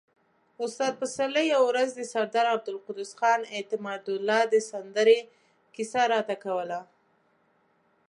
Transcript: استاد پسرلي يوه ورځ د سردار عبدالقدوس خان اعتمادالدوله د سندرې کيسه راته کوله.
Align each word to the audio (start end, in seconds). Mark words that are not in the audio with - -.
استاد 0.65 0.93
پسرلي 1.01 1.43
يوه 1.53 1.67
ورځ 1.69 1.89
د 1.95 2.01
سردار 2.13 2.45
عبدالقدوس 2.55 3.11
خان 3.19 3.41
اعتمادالدوله 3.55 4.39
د 4.53 4.55
سندرې 4.69 5.19
کيسه 5.75 6.01
راته 6.13 6.35
کوله. 6.43 6.79